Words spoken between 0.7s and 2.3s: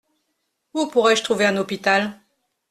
Où pourrais-je trouver un hôpital?